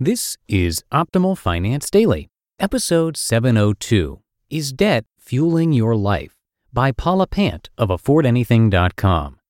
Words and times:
This 0.00 0.36
is 0.46 0.84
Optimal 0.92 1.36
Finance 1.36 1.90
Daily, 1.90 2.28
episode 2.60 3.16
702 3.16 4.20
Is 4.48 4.72
Debt 4.72 5.04
Fueling 5.18 5.72
Your 5.72 5.96
Life? 5.96 6.36
by 6.72 6.92
Paula 6.92 7.26
Pant 7.26 7.68
of 7.76 7.88
AffordAnything.com. 7.88 9.40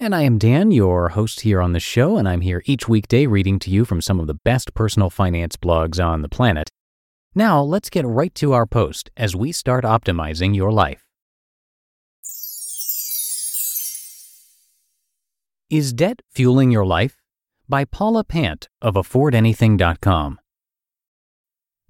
And 0.00 0.14
I 0.14 0.22
am 0.22 0.38
Dan, 0.38 0.70
your 0.70 1.10
host 1.10 1.40
here 1.40 1.60
on 1.60 1.74
the 1.74 1.78
show, 1.78 2.16
and 2.16 2.26
I'm 2.26 2.40
here 2.40 2.62
each 2.64 2.88
weekday 2.88 3.26
reading 3.26 3.58
to 3.58 3.70
you 3.70 3.84
from 3.84 4.00
some 4.00 4.18
of 4.18 4.26
the 4.26 4.38
best 4.46 4.72
personal 4.72 5.10
finance 5.10 5.56
blogs 5.56 6.02
on 6.02 6.22
the 6.22 6.28
planet. 6.30 6.70
Now, 7.34 7.60
let's 7.60 7.90
get 7.90 8.06
right 8.06 8.34
to 8.36 8.54
our 8.54 8.64
post 8.64 9.10
as 9.14 9.36
we 9.36 9.52
start 9.52 9.84
optimizing 9.84 10.56
your 10.56 10.72
life. 10.72 11.04
Is 15.68 15.92
Debt 15.92 16.22
Fueling 16.30 16.70
Your 16.70 16.86
Life? 16.86 17.17
By 17.68 17.84
Paula 17.84 18.24
Pant 18.24 18.68
of 18.80 18.94
AffordAnything.com. 18.94 20.38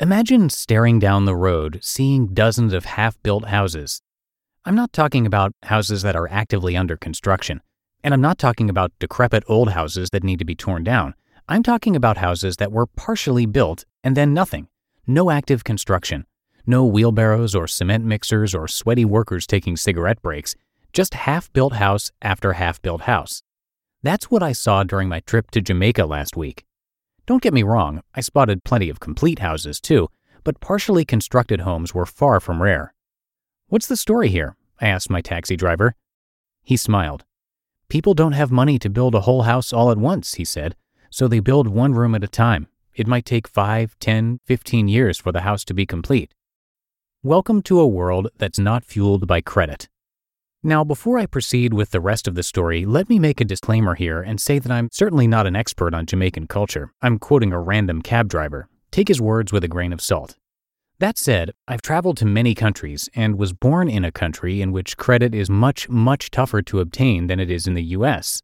Imagine 0.00 0.50
staring 0.50 0.98
down 0.98 1.24
the 1.24 1.36
road, 1.36 1.78
seeing 1.82 2.34
dozens 2.34 2.72
of 2.72 2.84
half 2.84 3.20
built 3.22 3.46
houses. 3.46 4.02
I'm 4.64 4.74
not 4.74 4.92
talking 4.92 5.24
about 5.24 5.54
houses 5.62 6.02
that 6.02 6.16
are 6.16 6.28
actively 6.28 6.76
under 6.76 6.96
construction, 6.96 7.60
and 8.02 8.12
I'm 8.12 8.20
not 8.20 8.38
talking 8.38 8.68
about 8.68 8.92
decrepit 8.98 9.44
old 9.46 9.70
houses 9.70 10.10
that 10.10 10.24
need 10.24 10.40
to 10.40 10.44
be 10.44 10.56
torn 10.56 10.82
down. 10.82 11.14
I'm 11.48 11.62
talking 11.62 11.94
about 11.94 12.18
houses 12.18 12.56
that 12.56 12.72
were 12.72 12.86
partially 12.86 13.46
built 13.46 13.84
and 14.02 14.16
then 14.16 14.34
nothing. 14.34 14.68
No 15.06 15.30
active 15.30 15.62
construction. 15.64 16.26
No 16.66 16.84
wheelbarrows 16.84 17.54
or 17.54 17.66
cement 17.66 18.04
mixers 18.04 18.54
or 18.54 18.68
sweaty 18.68 19.04
workers 19.04 19.46
taking 19.46 19.76
cigarette 19.76 20.20
breaks. 20.22 20.54
Just 20.92 21.14
half 21.14 21.52
built 21.52 21.74
house 21.74 22.10
after 22.20 22.54
half 22.54 22.82
built 22.82 23.02
house. 23.02 23.42
That's 24.08 24.30
what 24.30 24.42
I 24.42 24.52
saw 24.52 24.84
during 24.84 25.10
my 25.10 25.20
trip 25.20 25.50
to 25.50 25.60
Jamaica 25.60 26.06
last 26.06 26.34
week. 26.34 26.64
Don't 27.26 27.42
get 27.42 27.52
me 27.52 27.62
wrong, 27.62 28.00
I 28.14 28.22
spotted 28.22 28.64
plenty 28.64 28.88
of 28.88 29.00
complete 29.00 29.40
houses 29.40 29.82
too, 29.82 30.08
but 30.44 30.60
partially 30.60 31.04
constructed 31.04 31.60
homes 31.60 31.92
were 31.92 32.06
far 32.06 32.40
from 32.40 32.62
rare. 32.62 32.94
What's 33.66 33.86
the 33.86 33.98
story 33.98 34.30
here? 34.30 34.56
I 34.80 34.88
asked 34.88 35.10
my 35.10 35.20
taxi 35.20 35.56
driver. 35.56 35.94
He 36.62 36.74
smiled. 36.78 37.26
People 37.90 38.14
don't 38.14 38.32
have 38.32 38.50
money 38.50 38.78
to 38.78 38.88
build 38.88 39.14
a 39.14 39.20
whole 39.20 39.42
house 39.42 39.74
all 39.74 39.90
at 39.90 39.98
once, 39.98 40.36
he 40.36 40.44
said, 40.46 40.74
so 41.10 41.28
they 41.28 41.40
build 41.40 41.68
one 41.68 41.92
room 41.92 42.14
at 42.14 42.24
a 42.24 42.28
time. 42.28 42.68
It 42.94 43.06
might 43.06 43.26
take 43.26 43.46
five, 43.46 43.94
ten, 44.00 44.40
fifteen 44.46 44.88
years 44.88 45.18
for 45.18 45.32
the 45.32 45.42
house 45.42 45.66
to 45.66 45.74
be 45.74 45.84
complete. 45.84 46.32
Welcome 47.22 47.60
to 47.64 47.78
a 47.78 47.86
world 47.86 48.28
that's 48.38 48.58
not 48.58 48.86
fueled 48.86 49.26
by 49.26 49.42
credit. 49.42 49.90
Now, 50.64 50.82
before 50.82 51.18
I 51.18 51.26
proceed 51.26 51.72
with 51.72 51.92
the 51.92 52.00
rest 52.00 52.26
of 52.26 52.34
the 52.34 52.42
story, 52.42 52.84
let 52.84 53.08
me 53.08 53.20
make 53.20 53.40
a 53.40 53.44
disclaimer 53.44 53.94
here 53.94 54.20
and 54.20 54.40
say 54.40 54.58
that 54.58 54.72
I'm 54.72 54.88
certainly 54.90 55.28
not 55.28 55.46
an 55.46 55.54
expert 55.54 55.94
on 55.94 56.04
Jamaican 56.04 56.48
culture. 56.48 56.90
I'm 57.00 57.20
quoting 57.20 57.52
a 57.52 57.60
random 57.60 58.02
cab 58.02 58.28
driver. 58.28 58.68
Take 58.90 59.06
his 59.06 59.20
words 59.20 59.52
with 59.52 59.62
a 59.62 59.68
grain 59.68 59.92
of 59.92 60.00
salt. 60.00 60.34
That 60.98 61.16
said, 61.16 61.52
I've 61.68 61.80
traveled 61.80 62.16
to 62.16 62.26
many 62.26 62.56
countries 62.56 63.08
and 63.14 63.38
was 63.38 63.52
born 63.52 63.88
in 63.88 64.04
a 64.04 64.10
country 64.10 64.60
in 64.60 64.72
which 64.72 64.96
credit 64.96 65.32
is 65.32 65.48
much, 65.48 65.88
much 65.88 66.28
tougher 66.32 66.60
to 66.62 66.80
obtain 66.80 67.28
than 67.28 67.38
it 67.38 67.52
is 67.52 67.68
in 67.68 67.74
the 67.74 67.94
US. 67.94 68.42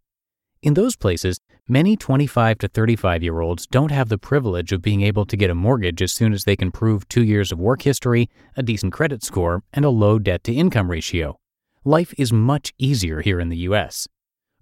In 0.62 0.74
those 0.74 0.94
places, 0.94 1.40
many 1.66 1.96
25 1.96 2.58
to 2.58 2.68
35 2.68 3.24
year 3.24 3.40
olds 3.40 3.66
don't 3.66 3.90
have 3.90 4.08
the 4.08 4.18
privilege 4.18 4.70
of 4.70 4.82
being 4.82 5.02
able 5.02 5.26
to 5.26 5.36
get 5.36 5.50
a 5.50 5.54
mortgage 5.56 6.00
as 6.00 6.12
soon 6.12 6.32
as 6.32 6.44
they 6.44 6.54
can 6.54 6.70
prove 6.70 7.08
two 7.08 7.24
years 7.24 7.50
of 7.50 7.58
work 7.58 7.82
history, 7.82 8.30
a 8.56 8.62
decent 8.62 8.92
credit 8.92 9.24
score, 9.24 9.64
and 9.72 9.84
a 9.84 9.90
low 9.90 10.20
debt 10.20 10.44
to 10.44 10.54
income 10.54 10.88
ratio 10.88 11.40
life 11.84 12.14
is 12.16 12.32
much 12.32 12.72
easier 12.78 13.20
here 13.20 13.38
in 13.38 13.50
the 13.50 13.58
US. 13.68 14.08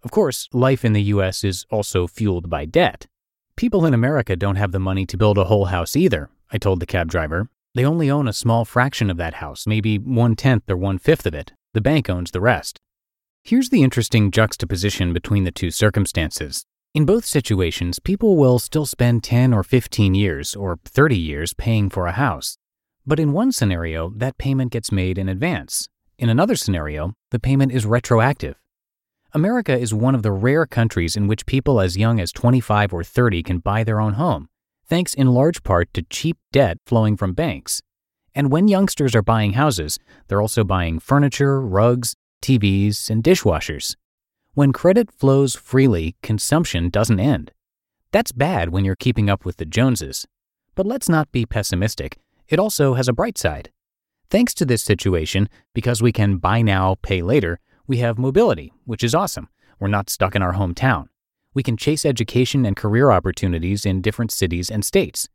Of 0.03 0.11
course, 0.11 0.49
life 0.53 0.85
in 0.85 0.93
the 0.93 1.03
US 1.15 1.45
is 1.45 1.65
also 1.71 2.09
fueled 2.09 2.51
by 2.51 2.65
debt. 2.65 3.07
People 3.57 3.87
in 3.87 3.95
America 3.95 4.35
don't 4.35 4.57
have 4.57 4.73
the 4.73 4.81
money 4.81 5.07
to 5.07 5.17
build 5.17 5.39
a 5.39 5.45
whole 5.45 5.67
house 5.67 5.95
either, 5.95 6.31
I 6.51 6.59
told 6.59 6.81
the 6.81 6.87
cab 6.87 7.09
driver. 7.09 7.49
They 7.75 7.85
only 7.85 8.11
own 8.11 8.27
a 8.27 8.33
small 8.33 8.65
fraction 8.65 9.09
of 9.09 9.17
that 9.19 9.35
house, 9.35 9.67
maybe 9.67 9.99
one 9.99 10.35
tenth 10.35 10.69
or 10.69 10.77
one 10.77 10.99
fifth 10.99 11.25
of 11.25 11.35
it. 11.35 11.53
The 11.75 11.81
bank 11.81 12.11
owns 12.11 12.33
the 12.33 12.41
rest. 12.41 12.81
Here's 13.45 13.71
the 13.71 13.83
interesting 13.83 14.31
juxtaposition 14.31 15.13
between 15.13 15.45
the 15.45 15.53
two 15.53 15.71
circumstances. 15.71 16.67
In 16.93 17.07
both 17.07 17.25
situations, 17.25 17.99
people 17.99 18.37
will 18.37 18.59
still 18.59 18.85
spend 18.85 19.25
10 19.25 19.55
or 19.55 19.63
15 19.63 20.15
years 20.15 20.55
or 20.55 20.79
30 20.85 21.17
years 21.17 21.55
paying 21.55 21.89
for 21.89 22.07
a 22.07 22.13
house. 22.13 22.59
But 23.07 23.19
in 23.19 23.33
one 23.33 23.53
scenario, 23.53 24.11
that 24.17 24.39
payment 24.39 24.73
gets 24.73 24.93
made 24.93 25.19
in 25.19 25.29
advance, 25.29 25.89
in 26.23 26.29
another 26.29 26.55
scenario, 26.55 27.15
the 27.33 27.41
payment 27.41 27.73
is 27.73 27.85
retroactive. 27.85 28.55
America 29.33 29.77
is 29.77 29.93
one 29.93 30.15
of 30.15 30.23
the 30.23 30.31
rare 30.31 30.67
countries 30.67 31.17
in 31.17 31.27
which 31.27 31.47
people 31.47 31.81
as 31.81 31.97
young 31.97 32.21
as 32.21 32.31
25 32.31 32.93
or 32.93 33.03
30 33.03 33.43
can 33.43 33.59
buy 33.59 33.83
their 33.83 34.01
own 34.01 34.13
home, 34.13 34.49
thanks 34.87 35.15
in 35.15 35.27
large 35.27 35.65
part 35.65 35.93
to 35.93 36.03
cheap 36.03 36.39
debt 36.53 36.79
flowing 36.87 37.17
from 37.17 37.33
banks. 37.35 37.83
And 38.37 38.53
when 38.53 38.69
youngsters 38.69 39.17
are 39.17 39.23
buying 39.23 39.55
houses, 39.55 39.99
they're 40.29 40.41
also 40.41 40.63
buying 40.63 41.01
furniture, 41.01 41.61
rugs, 41.61 42.15
TVs, 42.41 43.11
and 43.11 43.25
dishwashers. 43.25 43.97
When 44.55 44.73
credit 44.73 45.11
flows 45.11 45.57
freely, 45.57 46.15
consumption 46.23 46.89
doesn't 46.89 47.19
end. 47.19 47.51
That's 48.13 48.31
bad 48.31 48.69
when 48.69 48.85
you're 48.85 48.95
keeping 48.95 49.29
up 49.29 49.45
with 49.45 49.57
the 49.57 49.65
Joneses. 49.65 50.25
But 50.77 50.87
let's 50.87 51.09
not 51.09 51.33
be 51.33 51.47
pessimistic. 51.47 52.19
It 52.47 52.61
also 52.61 52.95
has 52.95 53.09
a 53.09 53.13
bright 53.13 53.39
side. 53.39 53.71
Thanks 54.33 54.55
to 54.55 54.65
this 54.65 54.83
situation, 54.83 55.51
because 55.75 56.01
we 56.01 56.11
can 56.11 56.39
buy 56.39 56.63
now, 56.63 56.97
pay 57.03 57.21
later, 57.21 57.61
we 57.87 57.99
have 57.99 58.17
mobility, 58.17 58.73
which 58.87 59.05
is 59.05 59.15
awesome. 59.15 59.51
We're 59.79 59.89
not 59.89 60.09
stuck 60.09 60.35
in 60.35 60.41
our 60.41 60.55
hometown. 60.55 61.09
We 61.53 61.63
can 61.63 61.77
chase 61.77 62.07
education 62.07 62.65
and 62.65 62.75
career 62.75 63.11
opportunities 63.11 63.85
in 63.85 64.01
different 64.01 64.33
cities 64.33 64.71
and 64.71 64.87
states. 64.87 65.29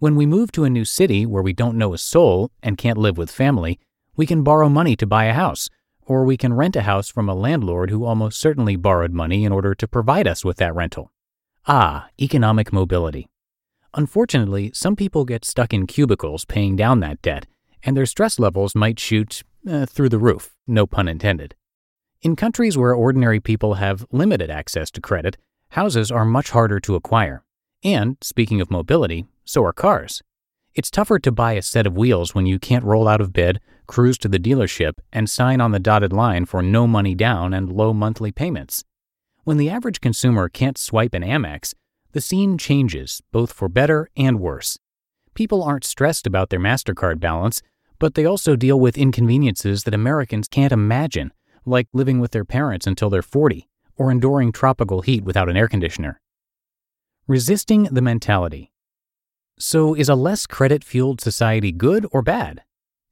When 0.00 0.16
we 0.16 0.26
move 0.26 0.50
to 0.50 0.64
a 0.64 0.68
new 0.68 0.84
city 0.84 1.24
where 1.24 1.44
we 1.44 1.52
don't 1.52 1.78
know 1.78 1.94
a 1.94 1.98
soul 1.98 2.50
and 2.60 2.76
can't 2.76 2.98
live 2.98 3.16
with 3.16 3.30
family, 3.30 3.78
we 4.16 4.26
can 4.26 4.42
borrow 4.42 4.68
money 4.68 4.96
to 4.96 5.06
buy 5.06 5.26
a 5.26 5.32
house, 5.32 5.68
or 6.04 6.24
we 6.24 6.36
can 6.36 6.52
rent 6.52 6.74
a 6.74 6.82
house 6.82 7.08
from 7.08 7.28
a 7.28 7.36
landlord 7.36 7.90
who 7.90 8.04
almost 8.04 8.40
certainly 8.40 8.74
borrowed 8.74 9.12
money 9.12 9.44
in 9.44 9.52
order 9.52 9.76
to 9.76 9.86
provide 9.86 10.26
us 10.26 10.44
with 10.44 10.56
that 10.56 10.74
rental. 10.74 11.12
Ah, 11.68 12.08
economic 12.20 12.72
mobility. 12.72 13.28
Unfortunately, 13.94 14.72
some 14.74 14.96
people 14.96 15.24
get 15.24 15.44
stuck 15.44 15.72
in 15.72 15.86
cubicles 15.86 16.44
paying 16.44 16.74
down 16.74 16.98
that 16.98 17.22
debt 17.22 17.46
and 17.82 17.96
their 17.96 18.06
stress 18.06 18.38
levels 18.38 18.74
might 18.74 18.98
shoot 18.98 19.42
uh, 19.68 19.86
through 19.86 20.08
the 20.08 20.18
roof, 20.18 20.54
no 20.66 20.86
pun 20.86 21.08
intended. 21.08 21.54
In 22.22 22.36
countries 22.36 22.76
where 22.76 22.92
ordinary 22.94 23.40
people 23.40 23.74
have 23.74 24.04
limited 24.12 24.50
access 24.50 24.90
to 24.90 25.00
credit, 25.00 25.36
houses 25.70 26.10
are 26.10 26.24
much 26.24 26.50
harder 26.50 26.78
to 26.80 26.94
acquire. 26.94 27.44
And, 27.82 28.16
speaking 28.20 28.60
of 28.60 28.70
mobility, 28.70 29.26
so 29.44 29.64
are 29.64 29.72
cars. 29.72 30.22
It's 30.74 30.90
tougher 30.90 31.18
to 31.18 31.32
buy 31.32 31.54
a 31.54 31.62
set 31.62 31.86
of 31.86 31.96
wheels 31.96 32.34
when 32.34 32.46
you 32.46 32.58
can't 32.58 32.84
roll 32.84 33.08
out 33.08 33.20
of 33.20 33.32
bed, 33.32 33.60
cruise 33.86 34.18
to 34.18 34.28
the 34.28 34.38
dealership, 34.38 34.94
and 35.12 35.28
sign 35.28 35.60
on 35.60 35.72
the 35.72 35.80
dotted 35.80 36.12
line 36.12 36.44
for 36.44 36.62
no 36.62 36.86
money 36.86 37.14
down 37.14 37.52
and 37.52 37.72
low 37.72 37.92
monthly 37.92 38.30
payments. 38.30 38.84
When 39.44 39.56
the 39.56 39.70
average 39.70 40.00
consumer 40.00 40.48
can't 40.48 40.78
swipe 40.78 41.14
an 41.14 41.22
Amex, 41.22 41.74
the 42.12 42.20
scene 42.20 42.58
changes, 42.58 43.22
both 43.32 43.52
for 43.52 43.68
better 43.68 44.08
and 44.16 44.38
worse. 44.38 44.78
People 45.34 45.62
aren't 45.62 45.84
stressed 45.84 46.26
about 46.26 46.50
their 46.50 46.60
MasterCard 46.60 47.20
balance 47.20 47.62
But 48.00 48.14
they 48.14 48.24
also 48.24 48.56
deal 48.56 48.80
with 48.80 48.96
inconveniences 48.98 49.84
that 49.84 49.94
Americans 49.94 50.48
can't 50.48 50.72
imagine, 50.72 51.32
like 51.66 51.86
living 51.92 52.18
with 52.18 52.32
their 52.32 52.46
parents 52.46 52.86
until 52.86 53.10
they're 53.10 53.22
40 53.22 53.68
or 53.96 54.10
enduring 54.10 54.50
tropical 54.52 55.02
heat 55.02 55.22
without 55.22 55.50
an 55.50 55.56
air 55.56 55.68
conditioner. 55.68 56.18
Resisting 57.28 57.84
the 57.84 58.00
mentality. 58.00 58.72
So, 59.58 59.94
is 59.94 60.08
a 60.08 60.14
less 60.14 60.46
credit 60.46 60.82
fueled 60.82 61.20
society 61.20 61.70
good 61.70 62.06
or 62.10 62.22
bad? 62.22 62.62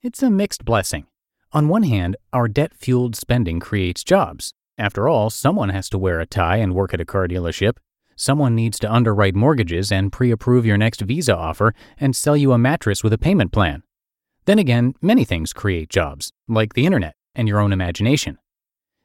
It's 0.03 0.23
a 0.23 0.31
mixed 0.31 0.65
blessing. 0.65 1.07
On 1.53 1.69
one 1.69 1.83
hand, 1.83 2.17
our 2.33 2.49
debt 2.49 2.73
fueled 2.75 3.15
spending 3.15 3.61
creates 3.61 4.03
jobs. 4.03 4.55
After 4.79 5.07
all, 5.07 5.29
someone 5.29 5.69
has 5.69 5.91
to 5.91 5.99
wear 5.99 6.19
a 6.21 6.27
tie 6.27 6.57
and 6.57 6.75
work 6.75 6.95
at 6.95 7.01
a 7.01 7.05
car 7.05 7.29
dealership. 7.29 7.77
Someone 8.21 8.57
needs 8.57 8.81
to 8.81 8.93
underwrite 8.93 9.37
mortgages 9.37 9.93
and 9.93 10.11
pre 10.11 10.33
approve 10.33 10.67
your 10.67 10.77
next 10.77 11.03
visa 11.03 11.37
offer 11.37 11.73
and 12.01 12.17
sell 12.17 12.37
you 12.37 12.51
a 12.53 12.59
mattress 12.59 13.05
with 13.05 13.13
a 13.13 13.19
payment 13.19 13.53
plan. 13.53 13.85
Then 14.45 14.59
again, 14.59 14.95
many 15.01 15.25
things 15.25 15.53
create 15.53 15.89
jobs, 15.89 16.33
like 16.49 16.75
the 16.75 16.85
internet 16.85 17.15
and 17.37 17.47
your 17.47 17.61
own 17.61 17.73
imagination. 17.73 18.39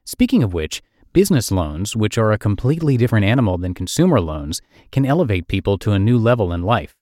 Speaking 0.04 0.42
of 0.42 0.52
which, 0.52 0.82
business 1.12 1.52
loans, 1.52 1.94
which 1.94 2.18
are 2.18 2.32
a 2.32 2.38
completely 2.38 2.96
different 2.96 3.24
animal 3.24 3.56
than 3.56 3.72
consumer 3.72 4.20
loans, 4.20 4.60
can 4.90 5.06
elevate 5.06 5.46
people 5.46 5.78
to 5.78 5.92
a 5.92 5.98
new 6.00 6.18
level 6.18 6.52
in 6.52 6.62
life. 6.62 6.96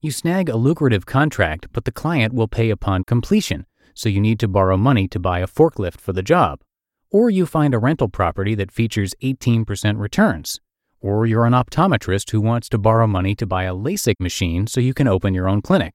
You 0.00 0.10
snag 0.10 0.48
a 0.48 0.56
lucrative 0.56 1.04
contract, 1.04 1.66
but 1.74 1.84
the 1.84 1.92
client 1.92 2.32
will 2.32 2.48
pay 2.48 2.70
upon 2.70 3.04
completion, 3.04 3.66
so 3.92 4.08
you 4.08 4.18
need 4.18 4.40
to 4.40 4.48
borrow 4.48 4.78
money 4.78 5.06
to 5.08 5.18
buy 5.18 5.40
a 5.40 5.46
forklift 5.46 6.00
for 6.00 6.14
the 6.14 6.22
job. 6.22 6.62
Or 7.10 7.28
you 7.28 7.44
find 7.44 7.74
a 7.74 7.78
rental 7.78 8.08
property 8.08 8.54
that 8.54 8.72
features 8.72 9.14
18% 9.22 9.98
returns. 9.98 10.58
Or 11.00 11.26
you're 11.26 11.46
an 11.46 11.52
optometrist 11.52 12.30
who 12.30 12.40
wants 12.40 12.68
to 12.70 12.78
borrow 12.78 13.06
money 13.06 13.34
to 13.36 13.46
buy 13.46 13.64
a 13.64 13.74
LASIK 13.74 14.14
machine 14.20 14.66
so 14.66 14.80
you 14.80 14.94
can 14.94 15.08
open 15.08 15.34
your 15.34 15.48
own 15.48 15.62
clinic. 15.62 15.94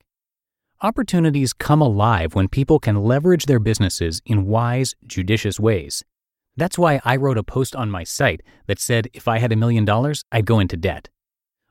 Opportunities 0.81 1.53
come 1.53 1.81
alive 1.81 2.35
when 2.35 2.47
people 2.47 2.79
can 2.79 3.03
leverage 3.03 3.45
their 3.45 3.59
businesses 3.59 4.21
in 4.25 4.45
wise, 4.45 4.95
judicious 5.05 5.59
ways. 5.59 6.03
That's 6.57 6.77
why 6.77 7.01
I 7.03 7.15
wrote 7.17 7.37
a 7.37 7.43
post 7.43 7.75
on 7.75 7.91
my 7.91 8.03
site 8.03 8.41
that 8.67 8.79
said 8.79 9.09
if 9.13 9.27
I 9.27 9.39
had 9.39 9.51
a 9.51 9.57
million 9.57 9.85
dollars, 9.85 10.23
I'd 10.31 10.45
go 10.45 10.59
into 10.59 10.77
debt. 10.77 11.09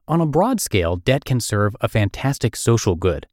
On 0.06 0.20
a 0.20 0.26
broad 0.26 0.60
scale, 0.60 0.96
debt 0.96 1.24
can 1.24 1.40
serve 1.40 1.74
a 1.80 1.88
fantastic 1.88 2.54
social 2.54 2.94
good. 2.94 3.26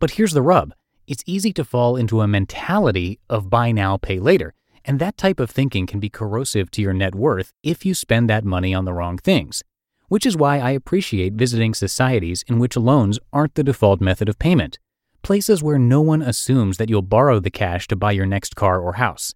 But 0.00 0.12
here's 0.12 0.32
the 0.32 0.42
rub 0.42 0.74
it's 1.06 1.22
easy 1.24 1.52
to 1.52 1.64
fall 1.64 1.96
into 1.96 2.20
a 2.20 2.26
mentality 2.26 3.20
of 3.30 3.48
buy 3.48 3.70
now, 3.70 3.96
pay 3.96 4.18
later, 4.18 4.54
and 4.86 5.00
that 5.00 5.16
type 5.16 5.40
of 5.40 5.50
thinking 5.50 5.86
can 5.86 5.98
be 5.98 6.08
corrosive 6.08 6.70
to 6.70 6.80
your 6.80 6.92
net 6.92 7.14
worth 7.14 7.52
if 7.62 7.84
you 7.84 7.92
spend 7.92 8.30
that 8.30 8.44
money 8.44 8.72
on 8.72 8.84
the 8.84 8.94
wrong 8.94 9.18
things. 9.18 9.62
Which 10.08 10.24
is 10.24 10.36
why 10.36 10.60
I 10.60 10.70
appreciate 10.70 11.32
visiting 11.32 11.74
societies 11.74 12.44
in 12.46 12.60
which 12.60 12.76
loans 12.76 13.18
aren't 13.32 13.56
the 13.56 13.64
default 13.64 14.00
method 14.00 14.28
of 14.28 14.38
payment, 14.38 14.78
places 15.22 15.62
where 15.62 15.78
no 15.78 16.00
one 16.00 16.22
assumes 16.22 16.76
that 16.76 16.88
you'll 16.88 17.02
borrow 17.02 17.40
the 17.40 17.50
cash 17.50 17.88
to 17.88 17.96
buy 17.96 18.12
your 18.12 18.26
next 18.26 18.54
car 18.54 18.80
or 18.80 18.92
house. 18.92 19.34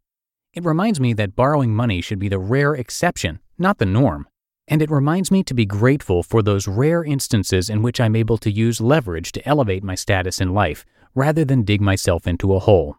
It 0.55 0.65
reminds 0.65 1.01
me 1.01 1.13
that 1.15 1.35
borrowing 1.35 1.75
money 1.75 2.01
should 2.01 2.21
be 2.21 2.29
the 2.29 2.39
rare 2.39 2.75
exception, 2.75 3.41
not 3.59 3.79
the 3.79 3.87
norm. 3.87 4.29
And 4.69 4.81
it 4.81 4.91
reminds 4.91 5.33
me 5.33 5.43
to 5.45 5.55
be 5.55 5.67
grateful 5.67 6.23
for 6.23 6.43
those 6.43 6.69
rare 6.69 7.03
instances 7.03 7.69
in 7.69 7.83
which 7.83 8.01
I'm 8.01 8.15
able 8.15 8.39
to 8.39 8.53
use 8.53 8.81
leverage 8.81 9.33
to 9.33 9.49
elevate 9.49 9.83
my 9.83 9.97
status 9.97 10.41
in 10.41 10.55
life 10.55 10.85
rather 11.17 11.45
than 11.45 11.65
dig 11.65 11.81
myself 11.81 12.29
into 12.29 12.55
a 12.55 12.61
hole. 12.61 12.97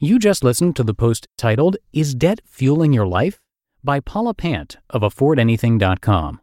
You 0.00 0.18
just 0.18 0.42
listened 0.42 0.74
to 0.76 0.82
the 0.82 0.92
post 0.92 1.28
titled, 1.38 1.76
Is 1.92 2.16
Debt 2.16 2.40
Fueling 2.44 2.92
Your 2.92 3.06
Life? 3.06 3.38
by 3.84 4.00
Paula 4.00 4.34
Pant 4.34 4.76
of 4.90 5.02
AffordAnything.com. 5.02 6.40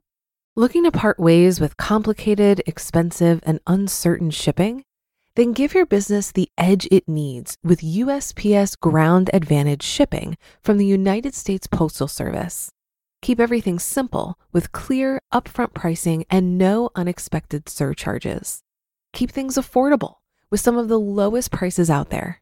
Looking 0.55 0.85
to 0.85 0.91
part 0.91 1.19
ways 1.19 1.59
with 1.59 1.75
complicated, 1.75 2.63
expensive, 2.65 3.41
and 3.43 3.59
uncertain 3.67 4.31
shipping? 4.31 4.85
Then 5.35 5.51
give 5.51 5.73
your 5.73 5.85
business 5.85 6.31
the 6.31 6.49
edge 6.57 6.87
it 6.89 7.09
needs 7.09 7.57
with 7.61 7.81
USPS 7.81 8.79
Ground 8.79 9.29
Advantage 9.33 9.83
shipping 9.83 10.37
from 10.61 10.77
the 10.77 10.85
United 10.85 11.35
States 11.35 11.67
Postal 11.67 12.07
Service. 12.07 12.69
Keep 13.21 13.41
everything 13.41 13.79
simple 13.79 14.39
with 14.53 14.71
clear, 14.71 15.19
upfront 15.33 15.73
pricing 15.73 16.23
and 16.29 16.57
no 16.57 16.89
unexpected 16.95 17.67
surcharges. 17.67 18.61
Keep 19.11 19.29
things 19.31 19.55
affordable 19.55 20.15
with 20.49 20.61
some 20.61 20.77
of 20.77 20.87
the 20.87 20.99
lowest 20.99 21.51
prices 21.51 21.89
out 21.89 22.11
there. 22.11 22.41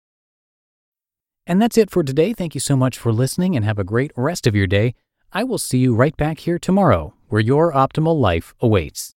And 1.47 1.61
that's 1.61 1.77
it 1.77 1.89
for 1.89 2.03
today. 2.03 2.33
Thank 2.33 2.53
you 2.53 2.61
so 2.61 2.75
much 2.75 2.97
for 2.97 3.11
listening 3.11 3.55
and 3.55 3.65
have 3.65 3.79
a 3.79 3.83
great 3.83 4.11
rest 4.15 4.45
of 4.45 4.55
your 4.55 4.67
day. 4.67 4.93
I 5.33 5.43
will 5.43 5.57
see 5.57 5.79
you 5.79 5.95
right 5.95 6.15
back 6.15 6.39
here 6.39 6.59
tomorrow 6.59 7.13
where 7.29 7.41
your 7.41 7.71
optimal 7.73 8.19
life 8.19 8.53
awaits. 8.61 9.09